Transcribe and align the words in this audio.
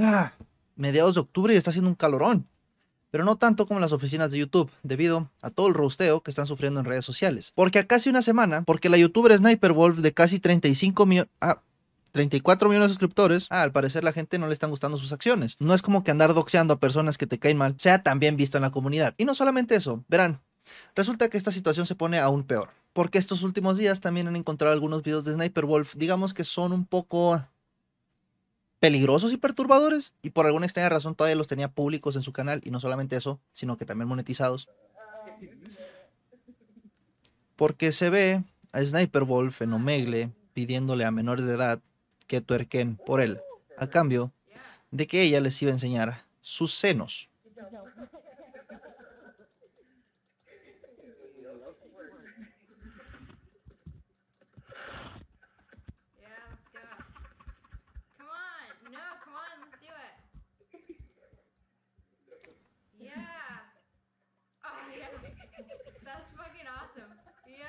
ah, 0.00 0.32
mediados 0.76 1.14
de 1.14 1.20
octubre 1.20 1.54
y 1.54 1.56
está 1.56 1.70
haciendo 1.70 1.90
un 1.90 1.96
calorón. 1.96 2.46
Pero 3.10 3.24
no 3.24 3.36
tanto 3.36 3.66
como 3.66 3.80
las 3.80 3.92
oficinas 3.92 4.30
de 4.30 4.38
YouTube, 4.38 4.70
debido 4.82 5.30
a 5.42 5.50
todo 5.50 5.66
el 5.66 5.74
rosteo 5.74 6.22
que 6.22 6.30
están 6.30 6.46
sufriendo 6.46 6.80
en 6.80 6.86
redes 6.86 7.04
sociales. 7.04 7.52
Porque 7.54 7.80
a 7.80 7.86
casi 7.86 8.08
una 8.08 8.22
semana, 8.22 8.62
porque 8.62 8.88
la 8.88 8.96
youtuber 8.96 9.36
Sniper 9.36 9.72
Wolf 9.72 9.98
de 9.98 10.12
casi 10.12 10.38
35 10.38 11.06
millones... 11.06 11.30
Ah, 11.40 11.60
34 12.12 12.68
millones 12.68 12.88
de 12.88 12.94
suscriptores, 12.94 13.46
ah, 13.50 13.62
al 13.62 13.72
parecer 13.72 14.04
la 14.04 14.12
gente 14.12 14.38
no 14.38 14.48
le 14.48 14.52
están 14.52 14.70
gustando 14.70 14.98
sus 14.98 15.12
acciones. 15.12 15.56
No 15.60 15.74
es 15.74 15.82
como 15.82 16.02
que 16.02 16.10
andar 16.10 16.34
doxeando 16.34 16.74
a 16.74 16.80
personas 16.80 17.18
que 17.18 17.26
te 17.26 17.38
caen 17.38 17.56
mal 17.56 17.74
sea 17.78 18.02
también 18.02 18.36
visto 18.36 18.58
en 18.58 18.62
la 18.62 18.70
comunidad. 18.70 19.14
Y 19.16 19.24
no 19.24 19.34
solamente 19.34 19.76
eso, 19.76 20.04
verán, 20.08 20.40
resulta 20.94 21.28
que 21.28 21.38
esta 21.38 21.52
situación 21.52 21.86
se 21.86 21.94
pone 21.94 22.18
aún 22.18 22.44
peor. 22.44 22.70
Porque 22.92 23.18
estos 23.18 23.44
últimos 23.44 23.78
días 23.78 24.00
también 24.00 24.26
han 24.26 24.34
encontrado 24.34 24.74
algunos 24.74 25.02
videos 25.02 25.24
de 25.24 25.34
Sniper 25.34 25.64
Wolf, 25.64 25.94
digamos 25.94 26.34
que 26.34 26.42
son 26.42 26.72
un 26.72 26.84
poco 26.84 27.40
peligrosos 28.80 29.32
y 29.32 29.36
perturbadores. 29.36 30.12
Y 30.22 30.30
por 30.30 30.46
alguna 30.46 30.66
extraña 30.66 30.88
razón 30.88 31.14
todavía 31.14 31.36
los 31.36 31.46
tenía 31.46 31.68
públicos 31.68 32.16
en 32.16 32.22
su 32.22 32.32
canal. 32.32 32.60
Y 32.64 32.70
no 32.70 32.80
solamente 32.80 33.16
eso, 33.16 33.40
sino 33.52 33.76
que 33.76 33.84
también 33.84 34.08
monetizados. 34.08 34.68
Porque 37.54 37.92
se 37.92 38.10
ve 38.10 38.42
a 38.72 38.82
Sniper 38.82 39.24
Wolf 39.24 39.62
en 39.62 39.74
Omegle 39.74 40.30
pidiéndole 40.52 41.04
a 41.04 41.10
menores 41.10 41.44
de 41.44 41.54
edad 41.54 41.80
que 42.26 42.40
tuerquen 42.40 42.96
por 42.96 43.20
él, 43.20 43.40
a 43.78 43.86
cambio 43.88 44.32
de 44.90 45.06
que 45.06 45.22
ella 45.22 45.40
les 45.40 45.60
iba 45.62 45.70
a 45.70 45.74
enseñar 45.74 46.24
sus 46.40 46.74
senos. 46.74 47.29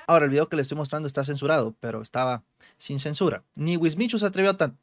Ahora, 0.06 0.24
el 0.24 0.30
video 0.30 0.48
que 0.48 0.56
le 0.56 0.62
estoy 0.62 0.76
mostrando 0.76 1.06
está 1.06 1.24
censurado, 1.24 1.74
pero 1.80 2.02
estaba 2.02 2.42
sin 2.78 3.00
censura. 3.00 3.44
Ni 3.54 3.76
Wismichu 3.76 4.18
se 4.18 4.26
atrevió 4.26 4.50
a 4.50 4.56
tan... 4.56 4.78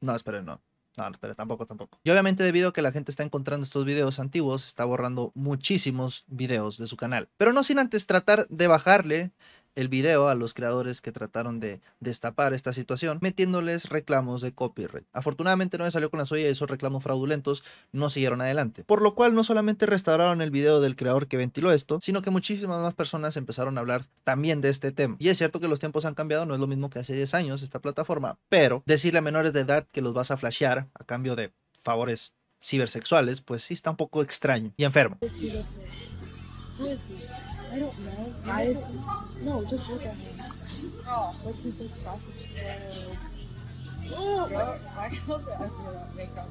No, 0.00 0.14
esperen, 0.14 0.44
no. 0.44 0.60
No, 0.96 1.08
espera, 1.08 1.34
tampoco, 1.34 1.66
tampoco. 1.66 1.98
Y 2.02 2.10
obviamente 2.10 2.42
debido 2.42 2.68
a 2.68 2.72
que 2.72 2.82
la 2.82 2.92
gente 2.92 3.10
está 3.10 3.22
encontrando 3.22 3.64
estos 3.64 3.84
videos 3.84 4.18
antiguos, 4.18 4.66
está 4.66 4.84
borrando 4.84 5.30
muchísimos 5.34 6.24
videos 6.26 6.78
de 6.78 6.86
su 6.86 6.96
canal. 6.96 7.28
Pero 7.36 7.52
no 7.52 7.62
sin 7.62 7.78
antes 7.78 8.06
tratar 8.06 8.46
de 8.48 8.66
bajarle 8.66 9.32
el 9.74 9.88
video 9.88 10.28
a 10.28 10.34
los 10.34 10.54
creadores 10.54 11.00
que 11.00 11.12
trataron 11.12 11.60
de 11.60 11.80
destapar 12.00 12.52
esta 12.52 12.72
situación, 12.72 13.18
metiéndoles 13.20 13.88
reclamos 13.88 14.42
de 14.42 14.52
copyright. 14.52 15.06
Afortunadamente 15.12 15.78
no 15.78 15.84
me 15.84 15.90
salió 15.90 16.10
con 16.10 16.18
la 16.18 16.26
suya 16.26 16.42
y 16.42 16.46
esos 16.46 16.68
reclamos 16.68 17.02
fraudulentos 17.02 17.62
no 17.92 18.10
siguieron 18.10 18.40
adelante. 18.40 18.84
Por 18.84 19.02
lo 19.02 19.14
cual 19.14 19.34
no 19.34 19.44
solamente 19.44 19.86
restauraron 19.86 20.42
el 20.42 20.50
video 20.50 20.80
del 20.80 20.96
creador 20.96 21.28
que 21.28 21.36
ventiló 21.36 21.72
esto, 21.72 21.98
sino 22.00 22.22
que 22.22 22.30
muchísimas 22.30 22.82
más 22.82 22.94
personas 22.94 23.36
empezaron 23.36 23.76
a 23.76 23.80
hablar 23.80 24.04
también 24.24 24.60
de 24.60 24.68
este 24.68 24.92
tema. 24.92 25.16
Y 25.18 25.28
es 25.28 25.38
cierto 25.38 25.60
que 25.60 25.68
los 25.68 25.80
tiempos 25.80 26.04
han 26.04 26.14
cambiado, 26.14 26.46
no 26.46 26.54
es 26.54 26.60
lo 26.60 26.66
mismo 26.66 26.90
que 26.90 26.98
hace 26.98 27.14
10 27.14 27.34
años 27.34 27.62
esta 27.62 27.80
plataforma, 27.80 28.38
pero 28.48 28.82
decirle 28.86 29.18
a 29.18 29.22
menores 29.22 29.52
de 29.52 29.60
edad 29.60 29.86
que 29.90 30.02
los 30.02 30.14
vas 30.14 30.30
a 30.30 30.36
flashear 30.36 30.88
a 30.94 31.04
cambio 31.04 31.36
de 31.36 31.52
favores 31.82 32.34
cibersexuales, 32.62 33.40
pues 33.40 33.62
sí 33.62 33.74
está 33.74 33.90
un 33.90 33.96
poco 33.96 34.22
extraño 34.22 34.72
y 34.76 34.84
enfermo. 34.84 35.18
I 37.72 37.78
don't 37.78 37.98
know. 38.00 38.34
I 38.46 38.76
no, 39.42 39.64
just 39.64 39.88
look 39.88 40.04
at 40.04 40.14
him. 40.16 40.40
Oh, 41.06 41.34
like 41.44 41.54
he's 41.56 41.78
like 41.78 41.90
my 44.96 45.18
girls 45.26 45.46
are 45.48 45.70
makeup. 46.16 46.48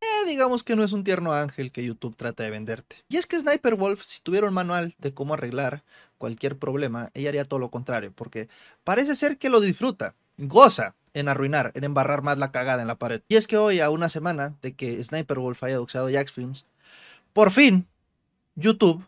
Eh, 0.00 0.26
digamos 0.26 0.64
que 0.64 0.76
no 0.76 0.82
es 0.82 0.92
un 0.92 1.04
tierno 1.04 1.34
ángel 1.34 1.70
que 1.72 1.84
YouTube 1.84 2.16
trata 2.16 2.42
de 2.42 2.50
venderte. 2.50 2.96
Y 3.08 3.18
es 3.18 3.26
que 3.26 3.38
Sniper 3.38 3.74
Wolf, 3.74 4.02
si 4.02 4.20
tuviera 4.20 4.46
un 4.48 4.54
manual 4.54 4.94
de 4.98 5.12
cómo 5.12 5.34
arreglar 5.34 5.82
cualquier 6.18 6.56
problema, 6.58 7.10
ella 7.14 7.28
haría 7.28 7.44
todo 7.44 7.60
lo 7.60 7.70
contrario, 7.70 8.12
porque 8.14 8.48
parece 8.84 9.14
ser 9.14 9.38
que 9.38 9.50
lo 9.50 9.60
disfruta, 9.60 10.14
goza 10.38 10.94
en 11.12 11.28
arruinar, 11.28 11.72
en 11.74 11.84
embarrar 11.84 12.22
más 12.22 12.38
la 12.38 12.50
cagada 12.50 12.82
en 12.82 12.88
la 12.88 12.98
pared. 12.98 13.22
Y 13.28 13.36
es 13.36 13.46
que 13.46 13.56
hoy, 13.56 13.80
a 13.80 13.90
una 13.90 14.08
semana 14.08 14.54
de 14.62 14.74
que 14.74 15.02
Sniper 15.02 15.38
Wolf 15.38 15.62
haya 15.64 15.76
doxeado 15.76 16.10
Jax 16.10 16.32
Films, 16.32 16.66
por 17.32 17.50
fin 17.50 17.86
YouTube 18.60 19.04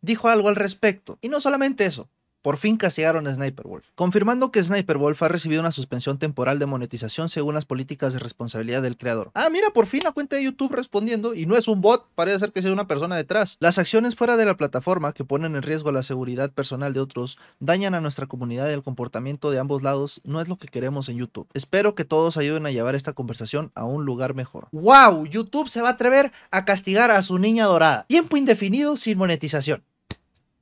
dijo 0.00 0.28
algo 0.28 0.48
al 0.48 0.56
respecto. 0.56 1.18
Y 1.20 1.28
no 1.28 1.40
solamente 1.40 1.86
eso, 1.86 2.08
por 2.42 2.58
fin 2.58 2.76
castigaron 2.76 3.26
a 3.26 3.34
Sniper 3.34 3.66
Wolf, 3.66 3.88
confirmando 3.94 4.50
que 4.52 4.62
Sniper 4.62 4.98
Wolf 4.98 5.22
ha 5.22 5.28
recibido 5.28 5.60
una 5.60 5.72
suspensión 5.72 6.18
temporal 6.18 6.58
de 6.58 6.66
monetización 6.66 7.28
según 7.28 7.54
las 7.54 7.64
políticas 7.64 8.12
de 8.12 8.18
responsabilidad 8.18 8.82
del 8.82 8.96
creador. 8.96 9.30
Ah, 9.34 9.48
mira, 9.50 9.70
por 9.70 9.86
fin 9.86 10.02
la 10.04 10.12
cuenta 10.12 10.36
de 10.36 10.44
YouTube 10.44 10.72
respondiendo 10.72 11.34
y 11.34 11.46
no 11.46 11.56
es 11.56 11.68
un 11.68 11.80
bot, 11.80 12.06
parece 12.14 12.38
ser 12.38 12.52
que 12.52 12.62
sea 12.62 12.72
una 12.72 12.86
persona 12.86 13.16
detrás. 13.16 13.56
Las 13.60 13.78
acciones 13.78 14.14
fuera 14.14 14.36
de 14.36 14.44
la 14.44 14.56
plataforma 14.56 15.12
que 15.12 15.24
ponen 15.24 15.56
en 15.56 15.62
riesgo 15.62 15.92
la 15.92 16.02
seguridad 16.02 16.52
personal 16.52 16.92
de 16.92 17.00
otros 17.00 17.38
dañan 17.58 17.94
a 17.94 18.00
nuestra 18.00 18.26
comunidad 18.26 18.68
y 18.68 18.72
el 18.72 18.82
comportamiento 18.82 19.50
de 19.50 19.58
ambos 19.58 19.82
lados 19.82 20.20
no 20.24 20.40
es 20.40 20.48
lo 20.48 20.56
que 20.56 20.68
queremos 20.68 21.08
en 21.08 21.18
YouTube. 21.18 21.48
Espero 21.54 21.94
que 21.94 22.04
todos 22.04 22.36
ayuden 22.36 22.66
a 22.66 22.70
llevar 22.70 22.94
esta 22.94 23.12
conversación 23.12 23.72
a 23.74 23.84
un 23.84 24.04
lugar 24.04 24.34
mejor. 24.34 24.68
¡Wow! 24.72 25.26
YouTube 25.26 25.68
se 25.68 25.82
va 25.82 25.88
a 25.88 25.92
atrever 25.92 26.32
a 26.50 26.64
castigar 26.64 27.10
a 27.10 27.22
su 27.22 27.38
niña 27.38 27.66
dorada. 27.66 28.04
Tiempo 28.08 28.36
indefinido 28.36 28.96
sin 28.96 29.18
monetización 29.18 29.82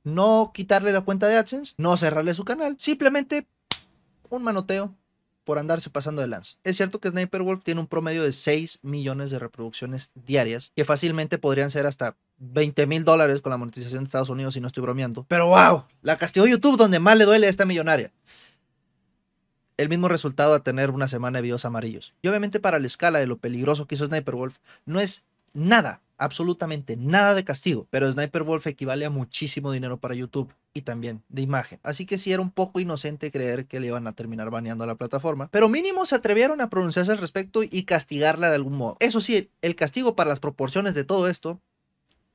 no 0.05 0.51
quitarle 0.53 0.93
la 0.93 1.01
cuenta 1.01 1.27
de 1.27 1.35
AdSense, 1.35 1.73
no 1.77 1.97
cerrarle 1.97 2.33
su 2.33 2.45
canal, 2.45 2.77
simplemente 2.79 3.47
un 4.29 4.43
manoteo 4.43 4.95
por 5.43 5.59
andarse 5.59 5.89
pasando 5.89 6.21
de 6.21 6.27
lance. 6.27 6.57
Es 6.63 6.77
cierto 6.77 6.99
que 6.99 7.09
Sniper 7.09 7.43
Wolf 7.43 7.63
tiene 7.63 7.81
un 7.81 7.87
promedio 7.87 8.23
de 8.23 8.31
6 8.31 8.79
millones 8.81 9.31
de 9.31 9.39
reproducciones 9.39 10.11
diarias, 10.13 10.71
que 10.75 10.85
fácilmente 10.85 11.37
podrían 11.37 11.69
ser 11.69 11.85
hasta 11.85 12.15
20 12.37 12.87
mil 12.87 13.03
dólares 13.03 13.41
con 13.41 13.51
la 13.51 13.57
monetización 13.57 14.03
de 14.03 14.07
Estados 14.07 14.29
Unidos, 14.29 14.53
si 14.53 14.61
no 14.61 14.67
estoy 14.67 14.81
bromeando. 14.81 15.25
Pero 15.27 15.47
wow, 15.47 15.85
la 16.01 16.17
castigó 16.17 16.47
YouTube 16.47 16.77
donde 16.77 16.99
más 16.99 17.17
le 17.17 17.25
duele 17.25 17.47
a 17.47 17.49
esta 17.49 17.65
millonaria. 17.65 18.11
El 19.77 19.89
mismo 19.89 20.07
resultado 20.07 20.53
a 20.53 20.63
tener 20.63 20.89
una 20.89 21.07
semana 21.07 21.39
de 21.39 21.43
videos 21.43 21.65
amarillos. 21.65 22.13
Y 22.21 22.27
obviamente 22.27 22.59
para 22.59 22.79
la 22.79 22.87
escala 22.87 23.19
de 23.19 23.27
lo 23.27 23.37
peligroso 23.37 23.87
que 23.87 23.95
hizo 23.95 24.05
Sniper 24.05 24.35
Wolf, 24.35 24.57
no 24.85 24.99
es 24.99 25.25
nada 25.55 26.01
absolutamente 26.17 26.95
nada 26.97 27.33
de 27.33 27.43
castigo, 27.43 27.87
pero 27.89 28.11
Sniper 28.11 28.43
Wolf 28.43 28.67
equivale 28.67 29.05
a 29.05 29.09
muchísimo 29.09 29.71
dinero 29.71 29.97
para 29.99 30.15
YouTube 30.15 30.53
y 30.73 30.81
también 30.81 31.23
de 31.29 31.41
imagen. 31.41 31.79
Así 31.83 32.05
que 32.05 32.17
sí 32.17 32.31
era 32.31 32.41
un 32.41 32.51
poco 32.51 32.79
inocente 32.79 33.31
creer 33.31 33.65
que 33.65 33.79
le 33.79 33.87
iban 33.87 34.07
a 34.07 34.13
terminar 34.13 34.49
baneando 34.49 34.83
a 34.83 34.87
la 34.87 34.95
plataforma, 34.95 35.49
pero 35.51 35.69
mínimo 35.69 36.05
se 36.05 36.15
atrevieron 36.15 36.61
a 36.61 36.69
pronunciarse 36.69 37.11
al 37.11 37.17
respecto 37.17 37.63
y 37.63 37.83
castigarla 37.83 38.49
de 38.49 38.55
algún 38.55 38.77
modo. 38.77 38.97
Eso 38.99 39.21
sí, 39.21 39.49
el 39.61 39.75
castigo 39.75 40.15
para 40.15 40.29
las 40.29 40.39
proporciones 40.39 40.93
de 40.93 41.03
todo 41.03 41.27
esto 41.27 41.59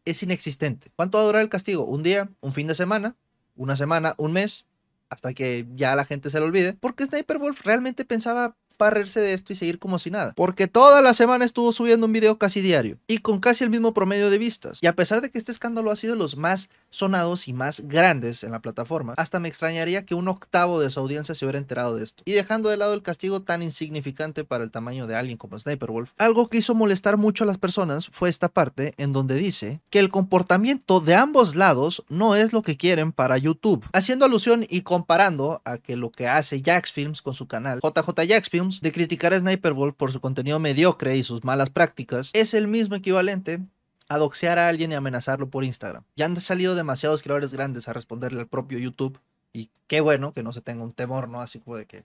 es 0.04 0.22
inexistente. 0.22 0.90
¿Cuánto 0.96 1.18
va 1.18 1.24
a 1.24 1.26
durar 1.26 1.42
el 1.42 1.48
castigo? 1.48 1.84
¿Un 1.84 2.02
día? 2.02 2.30
¿Un 2.40 2.54
fin 2.54 2.66
de 2.66 2.74
semana? 2.74 3.16
¿Una 3.56 3.76
semana? 3.76 4.14
¿Un 4.16 4.32
mes? 4.32 4.64
Hasta 5.10 5.34
que 5.34 5.66
ya 5.74 5.94
la 5.94 6.04
gente 6.04 6.30
se 6.30 6.38
lo 6.40 6.46
olvide. 6.46 6.74
Porque 6.74 7.04
Sniper 7.04 7.38
Wolf 7.38 7.62
realmente 7.64 8.04
pensaba 8.04 8.56
para 8.80 8.92
reírse 8.92 9.20
de 9.20 9.34
esto 9.34 9.52
y 9.52 9.56
seguir 9.56 9.78
como 9.78 9.98
si 9.98 10.10
nada. 10.10 10.32
Porque 10.34 10.66
toda 10.66 11.02
la 11.02 11.12
semana 11.12 11.44
estuvo 11.44 11.70
subiendo 11.70 12.06
un 12.06 12.14
video 12.14 12.38
casi 12.38 12.62
diario 12.62 12.96
y 13.06 13.18
con 13.18 13.38
casi 13.38 13.62
el 13.62 13.68
mismo 13.68 13.92
promedio 13.92 14.30
de 14.30 14.38
vistas. 14.38 14.78
Y 14.80 14.86
a 14.86 14.96
pesar 14.96 15.20
de 15.20 15.30
que 15.30 15.36
este 15.36 15.52
escándalo 15.52 15.90
ha 15.90 15.96
sido 15.96 16.16
los 16.16 16.38
más 16.38 16.70
sonados 16.88 17.46
y 17.46 17.52
más 17.52 17.80
grandes 17.80 18.42
en 18.42 18.52
la 18.52 18.60
plataforma, 18.60 19.12
hasta 19.18 19.38
me 19.38 19.48
extrañaría 19.48 20.06
que 20.06 20.14
un 20.14 20.28
octavo 20.28 20.80
de 20.80 20.90
su 20.90 20.98
audiencia 20.98 21.34
se 21.34 21.44
hubiera 21.44 21.58
enterado 21.58 21.94
de 21.94 22.04
esto. 22.04 22.22
Y 22.24 22.32
dejando 22.32 22.70
de 22.70 22.78
lado 22.78 22.94
el 22.94 23.02
castigo 23.02 23.42
tan 23.42 23.62
insignificante 23.62 24.44
para 24.44 24.64
el 24.64 24.70
tamaño 24.70 25.06
de 25.06 25.14
alguien 25.14 25.36
como 25.36 25.58
Sniper 25.58 25.90
Wolf, 25.90 26.12
algo 26.16 26.48
que 26.48 26.58
hizo 26.58 26.74
molestar 26.74 27.18
mucho 27.18 27.44
a 27.44 27.46
las 27.46 27.58
personas 27.58 28.08
fue 28.10 28.30
esta 28.30 28.48
parte 28.48 28.94
en 28.96 29.12
donde 29.12 29.34
dice 29.34 29.80
que 29.90 29.98
el 29.98 30.08
comportamiento 30.08 31.00
de 31.00 31.14
ambos 31.16 31.54
lados 31.54 32.02
no 32.08 32.34
es 32.34 32.54
lo 32.54 32.62
que 32.62 32.78
quieren 32.78 33.12
para 33.12 33.36
YouTube, 33.36 33.84
haciendo 33.92 34.24
alusión 34.24 34.64
y 34.68 34.80
comparando 34.80 35.60
a 35.66 35.76
que 35.76 35.96
lo 35.96 36.10
que 36.10 36.28
hace 36.28 36.62
Jax 36.64 36.92
Films 36.92 37.20
con 37.20 37.34
su 37.34 37.46
canal 37.46 37.80
JJ 37.80 38.26
Jax 38.28 38.48
Films 38.48 38.69
de 38.80 38.92
criticar 38.92 39.34
a 39.34 39.40
Sniper 39.40 39.72
Wolf 39.72 39.94
por 39.96 40.12
su 40.12 40.20
contenido 40.20 40.58
mediocre 40.58 41.16
y 41.16 41.22
sus 41.22 41.44
malas 41.44 41.70
prácticas 41.70 42.30
es 42.32 42.54
el 42.54 42.68
mismo 42.68 42.96
equivalente 42.96 43.60
a 44.08 44.18
doxear 44.18 44.58
a 44.58 44.68
alguien 44.68 44.92
y 44.92 44.94
amenazarlo 44.94 45.48
por 45.50 45.64
Instagram. 45.64 46.04
Ya 46.16 46.26
han 46.26 46.40
salido 46.40 46.74
demasiados 46.74 47.22
creadores 47.22 47.52
grandes 47.52 47.88
a 47.88 47.92
responderle 47.92 48.40
al 48.40 48.48
propio 48.48 48.78
YouTube 48.78 49.20
y 49.52 49.70
qué 49.86 50.00
bueno 50.00 50.32
que 50.32 50.42
no 50.42 50.52
se 50.52 50.60
tenga 50.60 50.84
un 50.84 50.92
temor, 50.92 51.28
¿no? 51.28 51.40
Así 51.40 51.60
como 51.60 51.76
de 51.76 51.86
que 51.86 52.04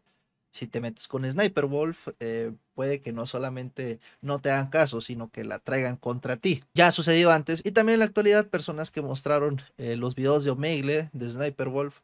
si 0.51 0.67
te 0.67 0.79
metes 0.79 1.09
con 1.09 1.29
Sniper 1.29 1.65
Wolf, 1.65 2.07
eh, 2.19 2.53
puede 2.75 3.01
que 3.01 3.11
no 3.11 3.25
solamente 3.25 4.00
no 4.21 4.39
te 4.39 4.51
hagan 4.51 4.69
caso, 4.69 5.01
sino 5.01 5.29
que 5.29 5.44
la 5.44 5.59
traigan 5.59 5.97
contra 5.97 6.38
ti. 6.38 6.63
Ya 6.73 6.88
ha 6.88 6.91
sucedido 6.91 7.31
antes 7.31 7.61
y 7.65 7.71
también 7.71 7.95
en 7.95 8.00
la 8.00 8.06
actualidad 8.06 8.47
personas 8.47 8.89
que 8.89 9.01
mostraron 9.01 9.61
eh, 9.77 9.97
los 9.97 10.15
videos 10.15 10.45
de 10.45 10.51
Omegle 10.51 11.09
de 11.11 11.29
Sniper 11.29 11.68
Wolf 11.68 12.00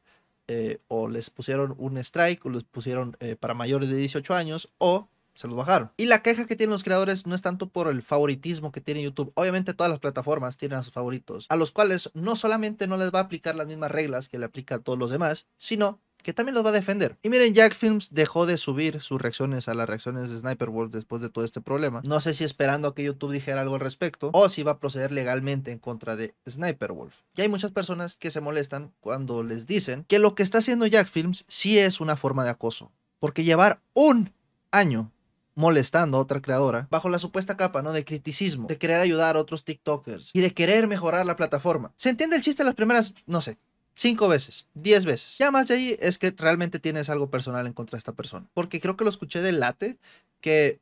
eh, 0.53 0.81
o 0.89 1.07
les 1.07 1.30
pusieron 1.30 1.75
un 1.77 1.98
strike 1.98 2.45
o 2.45 2.50
les 2.50 2.65
pusieron 2.65 3.15
eh, 3.21 3.38
para 3.39 3.53
mayores 3.53 3.88
de 3.88 3.95
18 3.95 4.36
años 4.36 4.69
o 4.80 5.07
se 5.33 5.48
los 5.48 5.56
bajaron. 5.56 5.92
Y 5.95 6.07
la 6.07 6.21
queja 6.21 6.45
que 6.45 6.57
tienen 6.57 6.74
los 6.74 6.83
creadores 6.83 7.25
no 7.25 7.36
es 7.36 7.42
tanto 7.42 7.69
por 7.69 7.88
el 7.88 8.01
favoritismo 8.01 8.74
que 8.74 8.81
tiene 8.81 9.01
YouTube. 9.01 9.31
Obviamente 9.36 9.74
todas 9.74 9.89
las 9.89 10.00
plataformas 10.00 10.57
tienen 10.57 10.80
a 10.80 10.83
sus 10.83 10.92
favoritos, 10.92 11.45
a 11.48 11.56
los 11.56 11.71
cuales 11.71 12.12
no 12.13 12.36
solamente 12.36 12.86
no 12.86 12.98
les 12.98 13.13
va 13.13 13.19
a 13.19 13.24
aplicar 13.24 13.56
las 13.56 13.65
mismas 13.65 13.92
reglas 13.92 14.27
que 14.27 14.39
le 14.39 14.45
aplica 14.45 14.75
a 14.75 14.80
todos 14.80 15.00
los 15.00 15.09
demás, 15.09 15.48
sino 15.56 16.01
que 16.21 16.33
también 16.33 16.56
los 16.56 16.65
va 16.65 16.69
a 16.69 16.73
defender. 16.73 17.18
Y 17.23 17.29
miren, 17.29 17.53
Jack 17.53 17.75
Films 17.75 18.09
dejó 18.12 18.45
de 18.45 18.57
subir 18.57 19.01
sus 19.01 19.21
reacciones 19.21 19.68
a 19.68 19.73
las 19.73 19.88
reacciones 19.88 20.29
de 20.29 20.38
Sniper 20.38 20.69
Wolf 20.69 20.91
después 20.91 21.21
de 21.21 21.29
todo 21.29 21.45
este 21.45 21.62
problema. 21.62 22.01
No 22.06 22.21
sé 22.21 22.33
si 22.33 22.44
esperando 22.44 22.88
a 22.88 22.95
que 22.95 23.03
YouTube 23.03 23.31
dijera 23.31 23.62
algo 23.62 23.75
al 23.75 23.81
respecto 23.81 24.31
o 24.33 24.50
si 24.50 24.63
va 24.63 24.73
a 24.73 24.79
proceder 24.79 25.12
legalmente 25.12 25.71
en 25.71 25.79
contra 25.79 26.15
de 26.15 26.33
Sniper 26.50 26.91
Wolf. 26.91 27.15
Y 27.35 27.41
hay 27.41 27.50
muchas 27.50 27.71
personas 27.71 28.15
que 28.15 28.31
se 28.31 28.41
molestan 28.41 28.91
cuando 29.00 29.44
les 29.44 29.68
dicen 29.68 30.06
que 30.07 30.19
lo 30.19 30.35
que 30.35 30.44
está 30.44 30.59
haciendo 30.59 30.88
Jack 30.88 31.07
Films 31.07 31.45
sí 31.47 31.79
es 31.79 32.00
una 32.00 32.15
forma 32.15 32.44
de 32.44 32.51
acoso. 32.51 32.91
Porque 33.19 33.44
llevar 33.44 33.81
un 33.94 34.33
año 34.71 35.12
molestando 35.56 36.17
a 36.17 36.21
otra 36.21 36.41
creadora 36.41 36.88
bajo 36.89 37.09
la 37.09 37.19
supuesta 37.19 37.57
capa, 37.57 37.81
¿no? 37.81 37.94
De 37.94 38.06
criticismo, 38.06 38.67
de 38.67 38.77
querer 38.77 38.97
ayudar 38.97 39.35
a 39.35 39.39
otros 39.39 39.63
TikTokers 39.63 40.31
y 40.33 40.41
de 40.41 40.53
querer 40.53 40.88
mejorar 40.88 41.25
la 41.25 41.35
plataforma. 41.35 41.91
¿Se 41.95 42.09
entiende 42.09 42.35
el 42.35 42.41
chiste 42.41 42.63
las 42.63 42.75
primeras, 42.75 43.13
no 43.25 43.41
sé, 43.41 43.57
cinco 44.01 44.27
veces, 44.27 44.65
diez 44.74 45.06
veces. 45.06 45.38
Ya 45.38 45.51
más 45.51 45.68
de 45.68 45.75
ahí 45.75 45.98
es 46.00 46.18
que 46.18 46.33
realmente 46.36 46.80
tienes 46.80 47.09
algo 47.09 47.30
personal 47.30 47.68
en 47.68 47.74
contra 47.74 47.95
de 47.95 48.00
esta 48.00 48.13
persona. 48.13 48.48
Porque 48.53 48.81
creo 48.81 48.98
que 48.98 49.03
lo 49.03 49.09
escuché 49.09 49.42
del 49.42 49.59
late, 49.59 49.98
que 50.42 50.80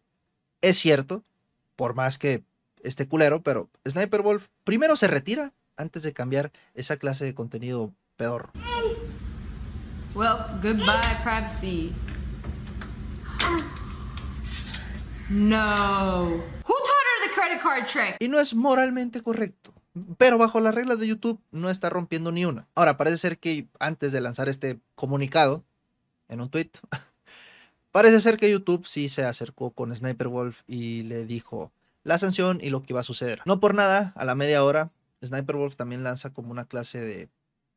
es 0.61 0.77
cierto, 0.77 1.23
por 1.75 1.95
más 1.95 2.17
que 2.17 2.43
esté 2.81 3.07
culero, 3.07 3.41
pero 3.41 3.69
Sniper 3.87 4.21
Wolf 4.21 4.47
primero 4.63 4.95
se 4.95 5.07
retira 5.07 5.51
antes 5.75 6.03
de 6.03 6.13
cambiar 6.13 6.51
esa 6.73 6.97
clase 6.97 7.25
de 7.25 7.35
contenido 7.35 7.93
peor. 8.15 8.51
Well, 10.15 10.37
goodbye 10.61 11.21
privacy. 11.21 11.93
No. 15.29 16.25
Who 16.65 16.73
taught 16.73 17.05
her 17.05 17.27
the 17.27 17.33
credit 17.33 17.61
card 17.61 17.87
trick? 17.87 18.15
Y 18.19 18.29
no 18.29 18.39
es 18.39 18.53
moralmente 18.53 19.21
correcto. 19.21 19.73
Pero 20.17 20.37
bajo 20.37 20.59
las 20.59 20.75
reglas 20.75 20.99
de 20.99 21.07
YouTube 21.07 21.39
no 21.51 21.69
está 21.69 21.89
rompiendo 21.89 22.31
ni 22.31 22.45
una. 22.45 22.67
Ahora, 22.75 22.97
parece 22.97 23.17
ser 23.17 23.37
que 23.37 23.67
antes 23.79 24.11
de 24.11 24.21
lanzar 24.21 24.49
este 24.49 24.79
comunicado 24.95 25.63
en 26.27 26.41
un 26.41 26.49
tweet, 26.49 26.71
parece 27.91 28.21
ser 28.21 28.37
que 28.37 28.51
YouTube 28.51 28.85
sí 28.85 29.09
se 29.09 29.25
acercó 29.25 29.71
con 29.71 29.95
Sniper 29.95 30.27
Wolf 30.27 30.61
y 30.67 31.03
le 31.03 31.25
dijo 31.25 31.71
la 32.03 32.17
sanción 32.17 32.59
y 32.61 32.69
lo 32.69 32.81
que 32.81 32.93
iba 32.93 33.01
a 33.01 33.03
suceder. 33.03 33.41
No 33.45 33.59
por 33.59 33.75
nada, 33.75 34.13
a 34.15 34.25
la 34.25 34.35
media 34.35 34.63
hora, 34.63 34.91
Sniper 35.23 35.55
Wolf 35.55 35.75
también 35.75 36.03
lanza 36.03 36.31
como 36.31 36.51
una 36.51 36.65
clase 36.65 37.01
de 37.01 37.29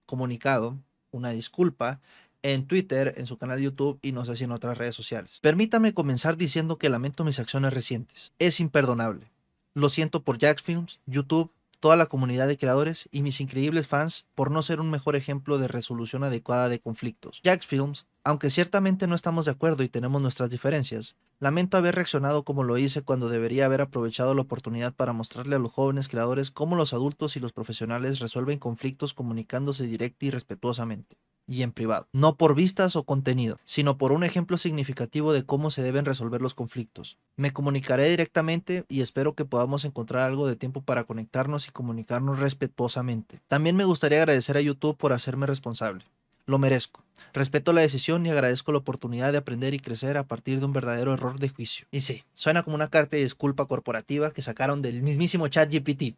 comunicado, 0.06 0.78
una 1.10 1.30
disculpa, 1.30 2.00
en 2.42 2.66
Twitter, 2.66 3.14
en 3.16 3.26
su 3.26 3.38
canal 3.38 3.58
de 3.58 3.64
YouTube 3.64 3.98
y 4.02 4.12
no 4.12 4.24
sé 4.24 4.36
si 4.36 4.44
en 4.44 4.52
otras 4.52 4.78
redes 4.78 4.96
sociales. 4.96 5.38
Permítame 5.40 5.94
comenzar 5.94 6.36
diciendo 6.36 6.76
que 6.76 6.88
lamento 6.88 7.24
mis 7.24 7.38
acciones 7.38 7.72
recientes. 7.72 8.32
Es 8.38 8.60
imperdonable. 8.60 9.30
Lo 9.74 9.88
siento 9.88 10.22
por 10.22 10.38
Jack 10.38 10.62
Films, 10.62 10.98
YouTube, 11.06 11.50
toda 11.82 11.96
la 11.96 12.06
comunidad 12.06 12.46
de 12.46 12.56
creadores 12.56 13.08
y 13.10 13.22
mis 13.22 13.40
increíbles 13.40 13.88
fans 13.88 14.24
por 14.36 14.52
no 14.52 14.62
ser 14.62 14.78
un 14.78 14.88
mejor 14.88 15.16
ejemplo 15.16 15.58
de 15.58 15.66
resolución 15.66 16.22
adecuada 16.22 16.68
de 16.68 16.78
conflictos. 16.78 17.40
Jack 17.42 17.66
Films, 17.66 18.06
aunque 18.22 18.50
ciertamente 18.50 19.08
no 19.08 19.16
estamos 19.16 19.46
de 19.46 19.50
acuerdo 19.50 19.82
y 19.82 19.88
tenemos 19.88 20.22
nuestras 20.22 20.48
diferencias, 20.48 21.16
lamento 21.40 21.76
haber 21.76 21.96
reaccionado 21.96 22.44
como 22.44 22.62
lo 22.62 22.78
hice 22.78 23.02
cuando 23.02 23.28
debería 23.28 23.66
haber 23.66 23.80
aprovechado 23.80 24.32
la 24.32 24.42
oportunidad 24.42 24.94
para 24.94 25.12
mostrarle 25.12 25.56
a 25.56 25.58
los 25.58 25.72
jóvenes 25.72 26.08
creadores 26.08 26.52
cómo 26.52 26.76
los 26.76 26.92
adultos 26.92 27.36
y 27.36 27.40
los 27.40 27.52
profesionales 27.52 28.20
resuelven 28.20 28.60
conflictos 28.60 29.12
comunicándose 29.12 29.82
directa 29.84 30.26
y 30.26 30.30
respetuosamente 30.30 31.16
y 31.46 31.62
en 31.62 31.72
privado, 31.72 32.06
no 32.12 32.36
por 32.36 32.54
vistas 32.54 32.96
o 32.96 33.04
contenido, 33.04 33.58
sino 33.64 33.98
por 33.98 34.12
un 34.12 34.24
ejemplo 34.24 34.58
significativo 34.58 35.32
de 35.32 35.44
cómo 35.44 35.70
se 35.70 35.82
deben 35.82 36.04
resolver 36.04 36.40
los 36.40 36.54
conflictos. 36.54 37.18
Me 37.36 37.52
comunicaré 37.52 38.08
directamente 38.08 38.84
y 38.88 39.00
espero 39.00 39.34
que 39.34 39.44
podamos 39.44 39.84
encontrar 39.84 40.22
algo 40.28 40.46
de 40.46 40.56
tiempo 40.56 40.82
para 40.82 41.04
conectarnos 41.04 41.68
y 41.68 41.72
comunicarnos 41.72 42.38
respetuosamente. 42.38 43.40
También 43.48 43.76
me 43.76 43.84
gustaría 43.84 44.18
agradecer 44.18 44.56
a 44.56 44.60
YouTube 44.60 44.96
por 44.96 45.12
hacerme 45.12 45.46
responsable. 45.46 46.04
Lo 46.46 46.58
merezco. 46.58 47.04
Respeto 47.32 47.72
la 47.72 47.80
decisión 47.80 48.26
y 48.26 48.30
agradezco 48.30 48.72
la 48.72 48.78
oportunidad 48.78 49.32
de 49.32 49.38
aprender 49.38 49.74
y 49.74 49.78
crecer 49.78 50.16
a 50.18 50.26
partir 50.26 50.58
de 50.58 50.66
un 50.66 50.72
verdadero 50.72 51.14
error 51.14 51.38
de 51.38 51.48
juicio. 51.48 51.86
Y 51.90 52.00
sí, 52.00 52.24
suena 52.34 52.62
como 52.62 52.74
una 52.74 52.88
carta 52.88 53.16
de 53.16 53.22
disculpa 53.22 53.66
corporativa 53.66 54.32
que 54.32 54.42
sacaron 54.42 54.82
del 54.82 55.02
mismísimo 55.02 55.48
chat 55.48 55.72
GPT. 55.72 56.16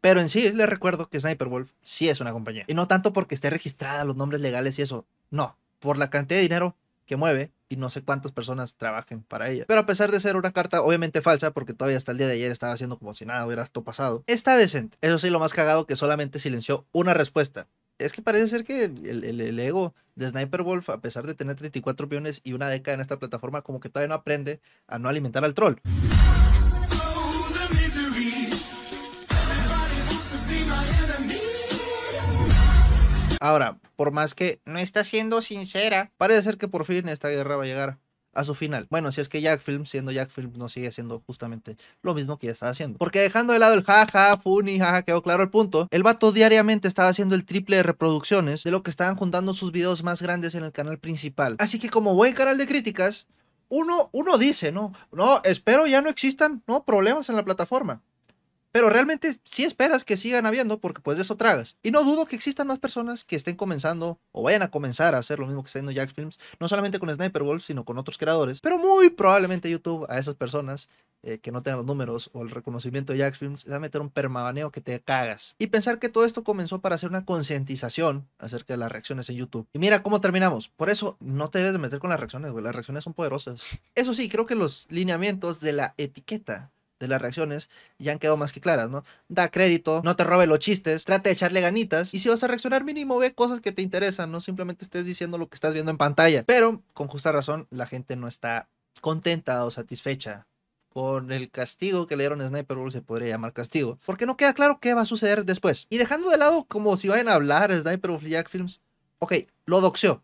Pero 0.00 0.20
en 0.20 0.28
sí, 0.28 0.52
les 0.52 0.68
recuerdo 0.68 1.08
que 1.08 1.20
Sniper 1.20 1.48
Wolf 1.48 1.70
sí 1.82 2.08
es 2.08 2.20
una 2.20 2.32
compañía. 2.32 2.64
Y 2.66 2.74
no 2.74 2.86
tanto 2.86 3.12
porque 3.12 3.34
esté 3.34 3.50
registrada, 3.50 4.04
los 4.04 4.16
nombres 4.16 4.40
legales 4.40 4.78
y 4.78 4.82
eso. 4.82 5.06
No, 5.30 5.56
por 5.80 5.98
la 5.98 6.10
cantidad 6.10 6.38
de 6.38 6.42
dinero 6.42 6.76
que 7.06 7.16
mueve 7.16 7.50
y 7.68 7.76
no 7.76 7.90
sé 7.90 8.02
cuántas 8.02 8.32
personas 8.32 8.74
trabajen 8.74 9.22
para 9.22 9.48
ella. 9.50 9.64
Pero 9.66 9.80
a 9.80 9.86
pesar 9.86 10.10
de 10.10 10.20
ser 10.20 10.36
una 10.36 10.52
carta 10.52 10.82
obviamente 10.82 11.22
falsa, 11.22 11.52
porque 11.52 11.72
todavía 11.72 11.96
hasta 11.96 12.12
el 12.12 12.18
día 12.18 12.26
de 12.26 12.34
ayer 12.34 12.52
estaba 12.52 12.72
haciendo 12.72 12.98
como 12.98 13.14
si 13.14 13.26
nada 13.26 13.46
hubiera 13.46 13.62
esto 13.62 13.82
pasado, 13.82 14.22
está 14.26 14.56
decente. 14.56 14.98
Eso 15.00 15.18
sí, 15.18 15.30
lo 15.30 15.40
más 15.40 15.52
cagado 15.52 15.86
que 15.86 15.96
solamente 15.96 16.38
silenció 16.38 16.86
una 16.92 17.14
respuesta. 17.14 17.66
Es 17.98 18.12
que 18.12 18.22
parece 18.22 18.48
ser 18.48 18.64
que 18.64 18.84
el, 18.84 19.24
el 19.24 19.58
ego 19.58 19.94
de 20.16 20.28
Sniper 20.28 20.62
Wolf, 20.62 20.90
a 20.90 21.00
pesar 21.00 21.26
de 21.26 21.34
tener 21.34 21.56
34 21.56 22.06
millones 22.06 22.40
y 22.44 22.52
una 22.52 22.68
década 22.68 22.94
en 22.94 23.00
esta 23.00 23.18
plataforma, 23.18 23.62
como 23.62 23.80
que 23.80 23.88
todavía 23.88 24.08
no 24.08 24.14
aprende 24.14 24.60
a 24.86 24.98
no 24.98 25.08
alimentar 25.08 25.44
al 25.44 25.54
troll. 25.54 25.76
Ahora, 33.40 33.78
por 33.96 34.10
más 34.10 34.34
que 34.34 34.60
no 34.64 34.78
está 34.78 35.04
siendo 35.04 35.42
sincera, 35.42 36.10
parece 36.16 36.42
ser 36.42 36.58
que 36.58 36.68
por 36.68 36.84
fin 36.84 37.08
esta 37.08 37.28
guerra 37.28 37.56
va 37.56 37.64
a 37.64 37.66
llegar 37.66 37.98
a 38.36 38.44
su 38.44 38.54
final. 38.54 38.86
Bueno, 38.90 39.10
si 39.12 39.20
es 39.20 39.28
que 39.28 39.40
Jack 39.40 39.60
Film, 39.60 39.86
siendo 39.86 40.12
Jack 40.12 40.30
Film, 40.30 40.52
no 40.56 40.68
sigue 40.68 40.88
haciendo 40.88 41.22
justamente 41.26 41.76
lo 42.02 42.14
mismo 42.14 42.38
que 42.38 42.46
ya 42.46 42.52
estaba 42.52 42.70
haciendo. 42.70 42.98
Porque 42.98 43.20
dejando 43.20 43.52
de 43.52 43.58
lado 43.58 43.74
el 43.74 43.82
jaja, 43.82 44.36
funny, 44.36 44.78
jaja, 44.78 45.02
quedó 45.02 45.22
claro 45.22 45.42
el 45.42 45.50
punto. 45.50 45.88
El 45.90 46.02
vato 46.02 46.32
diariamente 46.32 46.86
estaba 46.86 47.08
haciendo 47.08 47.34
el 47.34 47.44
triple 47.44 47.76
de 47.76 47.82
reproducciones 47.82 48.62
de 48.62 48.70
lo 48.70 48.82
que 48.82 48.90
estaban 48.90 49.16
juntando 49.16 49.54
sus 49.54 49.72
videos 49.72 50.02
más 50.02 50.22
grandes 50.22 50.54
en 50.54 50.64
el 50.64 50.72
canal 50.72 50.98
principal. 50.98 51.56
Así 51.58 51.78
que 51.78 51.88
como 51.88 52.14
buen 52.14 52.34
canal 52.34 52.58
de 52.58 52.66
críticas, 52.66 53.26
uno, 53.68 54.10
uno 54.12 54.38
dice, 54.38 54.70
¿no? 54.70 54.92
No, 55.12 55.40
espero 55.44 55.86
ya 55.86 56.02
no 56.02 56.10
existan, 56.10 56.62
¿no? 56.66 56.84
Problemas 56.84 57.28
en 57.28 57.36
la 57.36 57.44
plataforma. 57.44 58.02
Pero 58.76 58.90
realmente 58.90 59.34
sí 59.44 59.64
esperas 59.64 60.04
que 60.04 60.18
sigan 60.18 60.44
habiendo 60.44 60.80
porque 60.80 61.00
pues 61.00 61.16
de 61.16 61.22
eso 61.22 61.38
tragas. 61.38 61.78
Y 61.82 61.92
no 61.92 62.04
dudo 62.04 62.26
que 62.26 62.36
existan 62.36 62.66
más 62.66 62.78
personas 62.78 63.24
que 63.24 63.34
estén 63.34 63.56
comenzando 63.56 64.20
o 64.32 64.42
vayan 64.42 64.60
a 64.60 64.70
comenzar 64.70 65.14
a 65.14 65.18
hacer 65.18 65.38
lo 65.38 65.46
mismo 65.46 65.62
que 65.62 65.68
está 65.68 65.78
haciendo 65.78 65.92
Jack 65.92 66.12
Films, 66.14 66.38
no 66.60 66.68
solamente 66.68 66.98
con 66.98 67.08
Sniper 67.08 67.42
Wolf, 67.42 67.64
sino 67.64 67.86
con 67.86 67.96
otros 67.96 68.18
creadores. 68.18 68.60
Pero 68.60 68.76
muy 68.76 69.08
probablemente 69.08 69.70
YouTube 69.70 70.04
a 70.10 70.18
esas 70.18 70.34
personas 70.34 70.90
eh, 71.22 71.38
que 71.38 71.52
no 71.52 71.62
tengan 71.62 71.78
los 71.78 71.86
números 71.86 72.28
o 72.34 72.42
el 72.42 72.50
reconocimiento 72.50 73.14
de 73.14 73.20
Jack 73.20 73.36
Films, 73.36 73.64
va 73.68 73.76
a 73.76 73.80
meter 73.80 74.02
un 74.02 74.10
permabaneo 74.10 74.70
que 74.70 74.82
te 74.82 75.00
cagas. 75.00 75.56
Y 75.58 75.68
pensar 75.68 75.98
que 75.98 76.10
todo 76.10 76.26
esto 76.26 76.44
comenzó 76.44 76.82
para 76.82 76.96
hacer 76.96 77.08
una 77.08 77.24
concientización 77.24 78.28
acerca 78.38 78.74
de 78.74 78.78
las 78.78 78.92
reacciones 78.92 79.30
en 79.30 79.36
YouTube. 79.36 79.66
Y 79.72 79.78
mira 79.78 80.02
cómo 80.02 80.20
terminamos. 80.20 80.68
Por 80.68 80.90
eso 80.90 81.16
no 81.18 81.48
te 81.48 81.60
debes 81.60 81.72
de 81.72 81.78
meter 81.78 81.98
con 81.98 82.10
las 82.10 82.20
reacciones, 82.20 82.52
güey. 82.52 82.62
Las 82.62 82.74
reacciones 82.74 83.04
son 83.04 83.14
poderosas. 83.14 83.70
Eso 83.94 84.12
sí, 84.12 84.28
creo 84.28 84.44
que 84.44 84.54
los 84.54 84.86
lineamientos 84.90 85.60
de 85.60 85.72
la 85.72 85.94
etiqueta 85.96 86.70
de 86.98 87.08
las 87.08 87.20
reacciones 87.20 87.68
ya 87.98 88.12
han 88.12 88.18
quedado 88.18 88.36
más 88.36 88.52
que 88.52 88.60
claras, 88.60 88.90
¿no? 88.90 89.04
Da 89.28 89.50
crédito, 89.50 90.00
no 90.04 90.16
te 90.16 90.24
robe 90.24 90.46
los 90.46 90.58
chistes, 90.58 91.04
trata 91.04 91.28
de 91.28 91.34
echarle 91.34 91.60
ganitas 91.60 92.14
y 92.14 92.18
si 92.18 92.28
vas 92.28 92.42
a 92.42 92.46
reaccionar 92.46 92.84
mínimo 92.84 93.18
ve 93.18 93.34
cosas 93.34 93.60
que 93.60 93.72
te 93.72 93.82
interesan, 93.82 94.30
no 94.30 94.40
simplemente 94.40 94.84
estés 94.84 95.06
diciendo 95.06 95.38
lo 95.38 95.48
que 95.48 95.56
estás 95.56 95.74
viendo 95.74 95.90
en 95.90 95.98
pantalla. 95.98 96.44
Pero 96.46 96.82
con 96.94 97.08
justa 97.08 97.32
razón 97.32 97.66
la 97.70 97.86
gente 97.86 98.16
no 98.16 98.28
está 98.28 98.68
contenta 99.00 99.64
o 99.64 99.70
satisfecha 99.70 100.46
con 100.96 101.30
el 101.30 101.50
castigo 101.50 102.06
que 102.06 102.16
le 102.16 102.22
dieron 102.22 102.40
a 102.40 102.48
Sniper 102.48 102.78
Wolf 102.78 102.94
se 102.94 103.02
podría 103.02 103.28
llamar 103.28 103.52
castigo, 103.52 103.98
porque 104.06 104.24
no 104.24 104.38
queda 104.38 104.54
claro 104.54 104.78
qué 104.80 104.94
va 104.94 105.02
a 105.02 105.04
suceder 105.04 105.44
después. 105.44 105.86
Y 105.90 105.98
dejando 105.98 106.30
de 106.30 106.38
lado 106.38 106.64
como 106.64 106.96
si 106.96 107.08
vayan 107.08 107.28
a 107.28 107.34
hablar 107.34 107.70
Sniper 107.74 108.12
Wolf 108.12 108.24
y 108.24 108.30
Jack 108.30 108.48
Films, 108.48 108.80
ok, 109.18 109.34
lo 109.66 109.82
doxeó. 109.82 110.22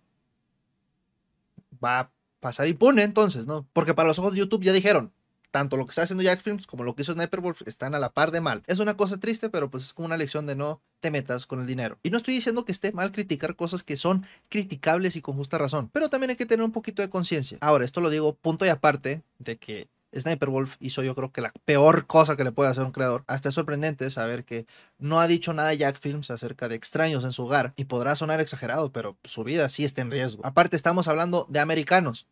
Va 1.84 2.00
a 2.00 2.10
pasar 2.40 2.68
impune 2.68 3.02
entonces, 3.02 3.44
¿no? 3.44 3.66
Porque 3.74 3.92
para 3.92 4.08
los 4.08 4.18
ojos 4.18 4.32
de 4.32 4.38
YouTube 4.38 4.62
ya 4.62 4.72
dijeron, 4.72 5.12
tanto 5.52 5.76
lo 5.76 5.86
que 5.86 5.90
está 5.90 6.02
haciendo 6.02 6.24
Jack 6.24 6.40
Films 6.40 6.66
como 6.66 6.82
lo 6.82 6.96
que 6.96 7.02
hizo 7.02 7.12
Sniper 7.12 7.40
Wolf 7.40 7.62
están 7.66 7.94
a 7.94 8.00
la 8.00 8.10
par 8.10 8.32
de 8.32 8.40
mal. 8.40 8.64
Es 8.66 8.80
una 8.80 8.96
cosa 8.96 9.20
triste, 9.20 9.50
pero 9.50 9.70
pues 9.70 9.84
es 9.84 9.92
como 9.92 10.06
una 10.06 10.16
lección 10.16 10.46
de 10.46 10.56
no 10.56 10.80
te 10.98 11.12
metas 11.12 11.46
con 11.46 11.60
el 11.60 11.66
dinero. 11.66 11.98
Y 12.02 12.10
no 12.10 12.16
estoy 12.16 12.34
diciendo 12.34 12.64
que 12.64 12.72
esté 12.72 12.90
mal 12.90 13.12
criticar 13.12 13.54
cosas 13.54 13.84
que 13.84 13.96
son 13.96 14.26
criticables 14.48 15.14
y 15.14 15.20
con 15.20 15.36
justa 15.36 15.58
razón, 15.58 15.88
pero 15.92 16.10
también 16.10 16.30
hay 16.30 16.36
que 16.36 16.46
tener 16.46 16.64
un 16.64 16.72
poquito 16.72 17.02
de 17.02 17.10
conciencia. 17.10 17.58
Ahora, 17.60 17.84
esto 17.84 18.00
lo 18.00 18.10
digo 18.10 18.34
punto 18.34 18.66
y 18.66 18.70
aparte 18.70 19.22
de 19.38 19.56
que 19.58 19.88
Sniper 20.18 20.50
Wolf 20.50 20.76
hizo 20.80 21.02
yo 21.02 21.14
creo 21.14 21.32
que 21.32 21.40
la 21.40 21.52
peor 21.64 22.06
cosa 22.06 22.36
que 22.36 22.44
le 22.44 22.52
puede 22.52 22.70
hacer 22.70 22.84
un 22.84 22.92
creador. 22.92 23.24
Hasta 23.26 23.48
es 23.48 23.54
sorprendente 23.54 24.10
saber 24.10 24.44
que 24.44 24.66
no 24.98 25.20
ha 25.20 25.26
dicho 25.26 25.52
nada 25.52 25.72
Jack 25.74 25.98
Films 25.98 26.30
acerca 26.30 26.68
de 26.68 26.74
extraños 26.74 27.24
en 27.24 27.32
su 27.32 27.44
hogar. 27.44 27.72
Y 27.76 27.84
podrá 27.84 28.16
sonar 28.16 28.40
exagerado, 28.40 28.92
pero 28.92 29.16
su 29.24 29.44
vida 29.44 29.68
sí 29.68 29.84
está 29.84 30.02
en 30.02 30.10
riesgo. 30.10 30.44
Aparte 30.44 30.76
estamos 30.76 31.08
hablando 31.08 31.46
de 31.48 31.60
americanos. 31.60 32.26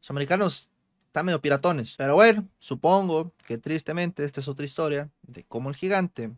Los 0.00 0.10
americanos 0.10 0.69
está 1.10 1.24
medio 1.24 1.40
piratones. 1.40 1.96
Pero 1.98 2.14
bueno, 2.14 2.46
supongo 2.60 3.32
que 3.44 3.58
tristemente 3.58 4.24
esta 4.24 4.38
es 4.38 4.46
otra 4.46 4.64
historia 4.64 5.10
de 5.22 5.42
cómo 5.42 5.68
el 5.68 5.74
gigante 5.74 6.30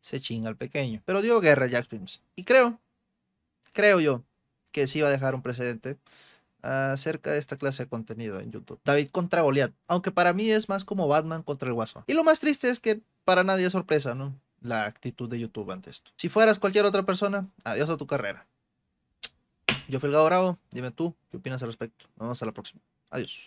se 0.00 0.20
chinga 0.20 0.48
al 0.48 0.56
pequeño. 0.56 1.02
Pero 1.04 1.20
dio 1.20 1.40
guerra 1.40 1.66
a 1.66 1.68
Jack 1.68 1.88
Films. 1.88 2.22
Y 2.36 2.44
creo, 2.44 2.78
creo 3.72 3.98
yo, 3.98 4.22
que 4.70 4.86
sí 4.86 5.00
va 5.00 5.08
a 5.08 5.10
dejar 5.10 5.34
un 5.34 5.42
precedente 5.42 5.98
acerca 6.62 7.32
de 7.32 7.38
esta 7.38 7.56
clase 7.56 7.84
de 7.84 7.88
contenido 7.88 8.38
en 8.38 8.52
YouTube. 8.52 8.78
David 8.84 9.08
contra 9.10 9.42
Goliath. 9.42 9.74
Aunque 9.88 10.12
para 10.12 10.32
mí 10.32 10.48
es 10.48 10.68
más 10.68 10.84
como 10.84 11.08
Batman 11.08 11.42
contra 11.42 11.68
el 11.68 11.74
Guasón. 11.74 12.04
Y 12.06 12.14
lo 12.14 12.22
más 12.22 12.38
triste 12.38 12.70
es 12.70 12.78
que 12.78 13.00
para 13.24 13.42
nadie 13.42 13.66
es 13.66 13.72
sorpresa, 13.72 14.14
¿no? 14.14 14.38
La 14.60 14.84
actitud 14.84 15.28
de 15.28 15.40
YouTube 15.40 15.72
ante 15.72 15.90
esto. 15.90 16.12
Si 16.14 16.28
fueras 16.28 16.60
cualquier 16.60 16.84
otra 16.84 17.02
persona, 17.02 17.48
adiós 17.64 17.90
a 17.90 17.96
tu 17.96 18.06
carrera. 18.06 18.46
Yo 19.88 19.98
fui 19.98 20.06
el 20.06 20.12
Gado 20.12 20.26
Bravo, 20.26 20.58
dime 20.70 20.92
tú, 20.92 21.16
¿qué 21.30 21.38
opinas 21.38 21.60
al 21.64 21.68
respecto? 21.70 22.04
Nos 22.10 22.26
vemos 22.26 22.42
a 22.42 22.46
la 22.46 22.52
próxima. 22.52 22.80
Adiós. 23.10 23.38